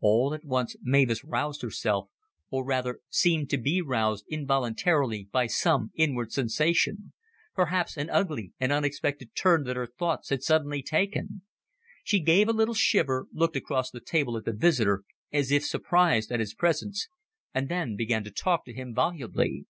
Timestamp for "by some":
5.30-5.92